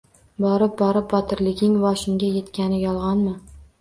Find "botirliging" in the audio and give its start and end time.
1.11-1.75